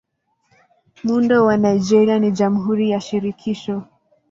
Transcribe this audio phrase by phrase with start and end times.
[1.03, 3.83] Muundo wa Nigeria ni Jamhuri ya Shirikisho.